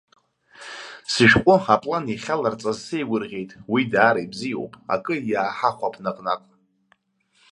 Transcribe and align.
Сышәҟәыаплан 1.11 2.05
иахьаларҵаз 2.09 2.77
сеигәырӷьеит, 2.85 3.51
уи 3.71 3.81
даара 3.91 4.19
ибзиоуп, 4.25 4.73
акы 4.93 5.15
иааҳахәап 5.31 5.95
наҟ-наҟ. 6.03 6.41